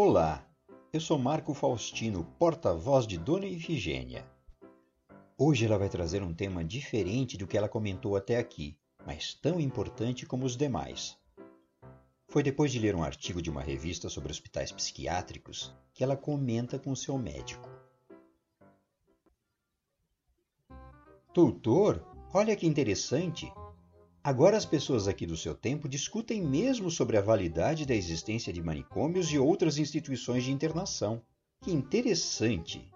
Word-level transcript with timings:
Olá, 0.00 0.48
eu 0.92 1.00
sou 1.00 1.18
Marco 1.18 1.52
Faustino, 1.52 2.22
porta-voz 2.38 3.04
de 3.04 3.18
Dona 3.18 3.46
Ifigênia. 3.46 4.24
Hoje 5.36 5.66
ela 5.66 5.76
vai 5.76 5.88
trazer 5.88 6.22
um 6.22 6.32
tema 6.32 6.64
diferente 6.64 7.36
do 7.36 7.48
que 7.48 7.58
ela 7.58 7.68
comentou 7.68 8.14
até 8.14 8.38
aqui, 8.38 8.78
mas 9.04 9.34
tão 9.34 9.58
importante 9.58 10.24
como 10.24 10.46
os 10.46 10.56
demais. 10.56 11.18
Foi 12.28 12.44
depois 12.44 12.70
de 12.70 12.78
ler 12.78 12.94
um 12.94 13.02
artigo 13.02 13.42
de 13.42 13.50
uma 13.50 13.60
revista 13.60 14.08
sobre 14.08 14.30
hospitais 14.30 14.70
psiquiátricos 14.70 15.74
que 15.92 16.04
ela 16.04 16.16
comenta 16.16 16.78
com 16.78 16.94
seu 16.94 17.18
médico. 17.18 17.68
Doutor, 21.34 22.06
olha 22.32 22.54
que 22.54 22.68
interessante! 22.68 23.52
Agora 24.22 24.56
as 24.56 24.66
pessoas 24.66 25.06
aqui 25.06 25.24
do 25.24 25.36
seu 25.36 25.54
tempo 25.54 25.88
discutem 25.88 26.42
mesmo 26.42 26.90
sobre 26.90 27.16
a 27.16 27.22
validade 27.22 27.86
da 27.86 27.94
existência 27.94 28.52
de 28.52 28.60
manicômios 28.60 29.32
e 29.32 29.38
outras 29.38 29.78
instituições 29.78 30.42
de 30.42 30.50
internação. 30.50 31.22
Que 31.62 31.70
interessante! 31.70 32.90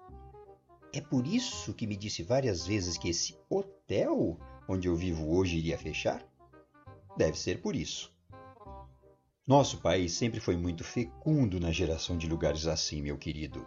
É 0.92 1.00
por 1.00 1.26
isso 1.26 1.72
que 1.72 1.86
me 1.86 1.96
disse 1.96 2.22
várias 2.22 2.66
vezes 2.66 2.98
que 2.98 3.08
esse 3.08 3.36
hotel 3.48 4.36
onde 4.68 4.88
eu 4.88 4.96
vivo 4.96 5.34
hoje 5.34 5.58
iria 5.58 5.78
fechar? 5.78 6.26
Deve 7.16 7.38
ser 7.38 7.62
por 7.62 7.76
isso. 7.76 8.12
Nosso 9.46 9.78
país 9.78 10.12
sempre 10.12 10.40
foi 10.40 10.56
muito 10.56 10.84
fecundo 10.84 11.60
na 11.60 11.70
geração 11.70 12.18
de 12.18 12.28
lugares 12.28 12.66
assim, 12.66 13.00
meu 13.00 13.16
querido. 13.16 13.64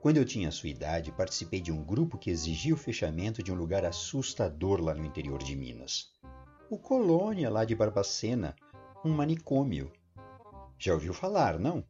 Quando 0.00 0.16
eu 0.16 0.24
tinha 0.24 0.50
sua 0.50 0.70
idade, 0.70 1.12
participei 1.12 1.60
de 1.60 1.70
um 1.70 1.84
grupo 1.84 2.18
que 2.18 2.30
exigia 2.30 2.74
o 2.74 2.78
fechamento 2.78 3.42
de 3.42 3.52
um 3.52 3.56
lugar 3.56 3.84
assustador 3.84 4.80
lá 4.80 4.94
no 4.94 5.04
interior 5.04 5.42
de 5.42 5.54
Minas 5.54 6.15
o 6.68 6.76
Colônia 6.76 7.48
lá 7.48 7.64
de 7.64 7.76
Barbacena, 7.76 8.56
um 9.04 9.12
manicômio. 9.12 9.92
Já 10.76 10.94
ouviu 10.94 11.14
falar, 11.14 11.60
não? 11.60 11.84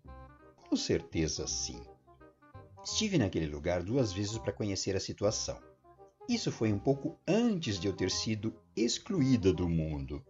Com 0.69 0.77
certeza 0.77 1.47
sim. 1.47 1.81
Estive 2.85 3.17
naquele 3.17 3.47
lugar 3.47 3.83
duas 3.83 4.13
vezes 4.13 4.37
para 4.37 4.53
conhecer 4.53 4.95
a 4.95 5.01
situação. 5.01 5.59
Isso 6.29 6.53
foi 6.53 6.73
um 6.73 6.79
pouco 6.79 7.19
antes 7.27 7.81
de 7.81 7.87
eu 7.87 7.95
ter 7.95 8.11
sido 8.11 8.55
excluída 8.77 9.51
do 9.53 9.67
mundo. 9.67 10.23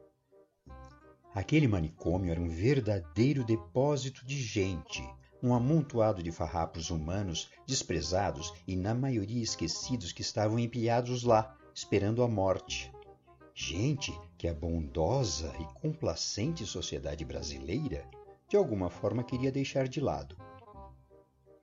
Aquele 1.34 1.66
manicômio 1.66 2.30
era 2.30 2.40
um 2.40 2.48
verdadeiro 2.48 3.44
depósito 3.44 4.24
de 4.24 4.40
gente, 4.40 5.02
um 5.42 5.54
amontoado 5.54 6.22
de 6.22 6.30
farrapos 6.30 6.88
humanos 6.90 7.50
desprezados 7.66 8.54
e, 8.66 8.76
na 8.76 8.94
maioria, 8.94 9.42
esquecidos 9.42 10.12
que 10.12 10.22
estavam 10.22 10.58
empilhados 10.58 11.24
lá, 11.24 11.56
esperando 11.74 12.22
a 12.22 12.28
morte. 12.28 12.92
Gente 13.58 14.12
que 14.36 14.46
a 14.46 14.52
bondosa 14.52 15.50
e 15.58 15.64
complacente 15.80 16.66
sociedade 16.66 17.24
brasileira 17.24 18.06
de 18.50 18.54
alguma 18.54 18.90
forma 18.90 19.24
queria 19.24 19.50
deixar 19.50 19.88
de 19.88 19.98
lado. 19.98 20.36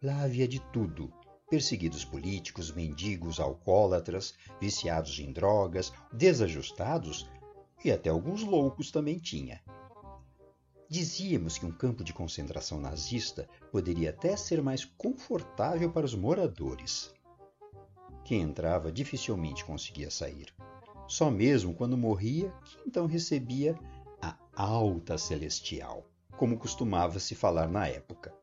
Lá 0.02 0.24
havia 0.24 0.48
de 0.48 0.60
tudo: 0.72 1.14
perseguidos 1.52 2.04
políticos, 2.04 2.72
mendigos, 2.72 3.40
alcoólatras, 3.40 4.34
viciados 4.60 5.20
em 5.20 5.32
drogas, 5.32 5.94
desajustados 6.12 7.30
e 7.86 7.92
até 7.92 8.10
alguns 8.10 8.42
loucos 8.44 8.90
também 8.90 9.20
tinha. 9.20 9.62
Dizíamos 10.90 11.60
que 11.60 11.66
um 11.68 11.72
campo 11.72 12.04
de 12.04 12.12
concentração 12.12 12.80
nazista 12.80 13.48
poderia 13.72 14.10
até 14.10 14.36
ser 14.36 14.64
mais 14.64 14.84
confortável 14.84 15.92
para 15.92 16.08
os 16.08 16.16
moradores. 16.16 17.14
Quem 18.26 18.42
entrava 18.42 18.92
dificilmente 18.92 19.64
conseguia 19.64 20.10
sair. 20.10 20.52
Só 21.08 21.30
mesmo 21.30 21.74
quando 21.74 21.98
morria 21.98 22.52
que 22.64 22.78
então 22.88 23.06
recebia 23.06 23.78
a 24.22 24.38
alta 24.56 25.18
celestial, 25.18 26.08
como 26.38 26.58
costumava 26.58 27.20
se 27.20 27.36
falar 27.36 27.68
na 27.68 27.88
época. 27.88 28.34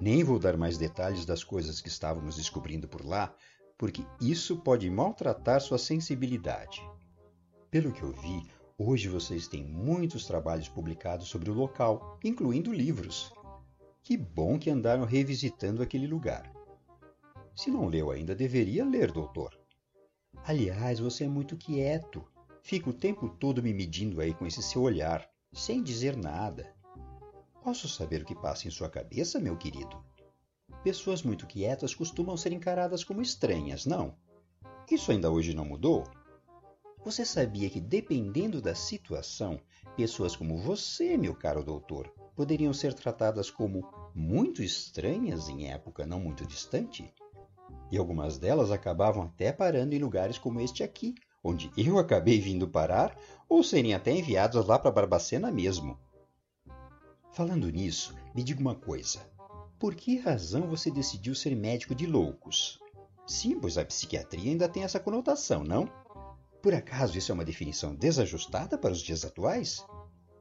Nem 0.00 0.24
vou 0.24 0.38
dar 0.38 0.56
mais 0.56 0.78
detalhes 0.78 1.26
das 1.26 1.44
coisas 1.44 1.80
que 1.80 1.88
estávamos 1.88 2.36
descobrindo 2.36 2.88
por 2.88 3.04
lá, 3.04 3.34
porque 3.76 4.04
isso 4.20 4.56
pode 4.56 4.88
maltratar 4.88 5.60
sua 5.60 5.78
sensibilidade. 5.78 6.82
Pelo 7.70 7.92
que 7.92 8.02
eu 8.02 8.12
vi, 8.12 8.42
hoje 8.78 9.08
vocês 9.08 9.46
têm 9.46 9.62
muitos 9.62 10.26
trabalhos 10.26 10.68
publicados 10.68 11.28
sobre 11.28 11.50
o 11.50 11.54
local, 11.54 12.18
incluindo 12.24 12.72
livros. 12.72 13.32
Que 14.02 14.16
bom 14.16 14.58
que 14.58 14.70
andaram 14.70 15.04
revisitando 15.04 15.82
aquele 15.82 16.06
lugar. 16.06 16.50
Se 17.54 17.70
não 17.70 17.86
leu 17.86 18.10
ainda, 18.10 18.34
deveria 18.34 18.84
ler, 18.84 19.12
doutor. 19.12 19.59
Aliás, 20.44 20.98
você 20.98 21.24
é 21.24 21.28
muito 21.28 21.56
quieto. 21.56 22.24
Fica 22.62 22.90
o 22.90 22.94
tempo 22.94 23.28
todo 23.28 23.62
me 23.62 23.72
medindo 23.72 24.20
aí 24.20 24.32
com 24.34 24.46
esse 24.46 24.62
seu 24.62 24.82
olhar, 24.82 25.28
sem 25.52 25.82
dizer 25.82 26.16
nada. 26.16 26.74
Posso 27.62 27.88
saber 27.88 28.22
o 28.22 28.24
que 28.24 28.34
passa 28.34 28.66
em 28.66 28.70
sua 28.70 28.88
cabeça, 28.88 29.38
meu 29.38 29.56
querido? 29.56 30.02
Pessoas 30.82 31.22
muito 31.22 31.46
quietas 31.46 31.94
costumam 31.94 32.36
ser 32.36 32.52
encaradas 32.52 33.04
como 33.04 33.20
estranhas, 33.20 33.84
não? 33.84 34.14
Isso 34.90 35.12
ainda 35.12 35.30
hoje 35.30 35.54
não 35.54 35.64
mudou? 35.64 36.04
Você 37.04 37.24
sabia 37.24 37.68
que, 37.68 37.80
dependendo 37.80 38.60
da 38.60 38.74
situação, 38.74 39.60
pessoas 39.96 40.34
como 40.34 40.58
você, 40.58 41.16
meu 41.16 41.34
caro 41.34 41.62
doutor, 41.62 42.08
poderiam 42.34 42.72
ser 42.72 42.94
tratadas 42.94 43.50
como 43.50 43.86
muito 44.14 44.62
estranhas 44.62 45.48
em 45.48 45.70
época 45.70 46.06
não 46.06 46.18
muito 46.18 46.46
distante? 46.46 47.12
E 47.90 47.98
algumas 47.98 48.38
delas 48.38 48.70
acabavam 48.70 49.24
até 49.24 49.52
parando 49.52 49.94
em 49.94 49.98
lugares 49.98 50.38
como 50.38 50.60
este 50.60 50.82
aqui, 50.82 51.14
onde 51.42 51.70
eu 51.76 51.98
acabei 51.98 52.40
vindo 52.40 52.68
parar, 52.68 53.16
ou 53.48 53.62
serem 53.62 53.94
até 53.94 54.12
enviadas 54.12 54.66
lá 54.66 54.78
para 54.78 54.90
Barbacena 54.90 55.50
mesmo. 55.50 55.98
Falando 57.32 57.70
nisso, 57.70 58.14
me 58.34 58.42
diga 58.42 58.60
uma 58.60 58.74
coisa. 58.74 59.20
Por 59.78 59.94
que 59.94 60.18
razão 60.18 60.68
você 60.68 60.90
decidiu 60.90 61.34
ser 61.34 61.54
médico 61.56 61.94
de 61.94 62.06
loucos? 62.06 62.78
Sim, 63.26 63.58
pois 63.58 63.78
a 63.78 63.84
psiquiatria 63.84 64.50
ainda 64.50 64.68
tem 64.68 64.82
essa 64.82 65.00
conotação, 65.00 65.64
não? 65.64 65.88
Por 66.62 66.74
acaso 66.74 67.16
isso 67.16 67.32
é 67.32 67.34
uma 67.34 67.44
definição 67.44 67.94
desajustada 67.94 68.76
para 68.76 68.92
os 68.92 69.00
dias 69.00 69.24
atuais? 69.24 69.86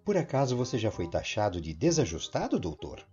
Por 0.03 0.17
acaso 0.17 0.57
você 0.57 0.77
já 0.77 0.91
foi 0.91 1.07
taxado 1.07 1.61
de 1.61 1.73
desajustado, 1.73 2.59
doutor? 2.59 3.05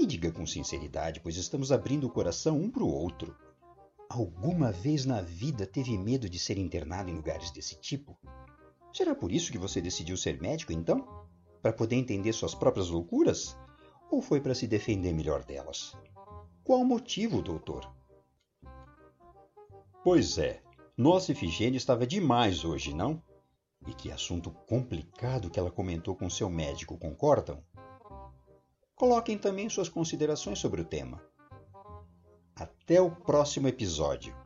Me 0.00 0.06
diga 0.06 0.32
com 0.32 0.46
sinceridade, 0.46 1.20
pois 1.20 1.36
estamos 1.36 1.70
abrindo 1.70 2.06
o 2.06 2.10
coração 2.10 2.58
um 2.58 2.70
para 2.70 2.82
o 2.82 2.90
outro. 2.90 3.36
Alguma 4.08 4.72
vez 4.72 5.04
na 5.04 5.20
vida 5.20 5.66
teve 5.66 5.98
medo 5.98 6.26
de 6.26 6.38
ser 6.38 6.56
internado 6.56 7.10
em 7.10 7.14
lugares 7.14 7.50
desse 7.50 7.78
tipo? 7.78 8.18
Será 8.94 9.14
por 9.14 9.30
isso 9.30 9.52
que 9.52 9.58
você 9.58 9.78
decidiu 9.78 10.16
ser 10.16 10.40
médico, 10.40 10.72
então? 10.72 11.06
Para 11.60 11.74
poder 11.74 11.96
entender 11.96 12.32
suas 12.32 12.54
próprias 12.54 12.88
loucuras? 12.88 13.54
Ou 14.10 14.22
foi 14.22 14.40
para 14.40 14.54
se 14.54 14.66
defender 14.66 15.12
melhor 15.12 15.44
delas? 15.44 15.94
Qual 16.64 16.80
o 16.80 16.84
motivo, 16.86 17.42
doutor? 17.42 17.86
Pois 20.02 20.38
é, 20.38 20.62
nossa 20.96 21.32
Ifigênia 21.32 21.76
estava 21.76 22.06
demais 22.06 22.64
hoje, 22.64 22.94
não? 22.94 23.22
E 23.86 23.92
que 23.92 24.10
assunto 24.10 24.50
complicado 24.66 25.50
que 25.50 25.58
ela 25.58 25.70
comentou 25.70 26.16
com 26.16 26.30
seu 26.30 26.48
médico, 26.48 26.96
concordam? 26.96 27.62
Coloquem 29.00 29.38
também 29.38 29.66
suas 29.70 29.88
considerações 29.88 30.58
sobre 30.58 30.82
o 30.82 30.84
tema. 30.84 31.22
Até 32.54 33.00
o 33.00 33.10
próximo 33.10 33.66
episódio. 33.66 34.36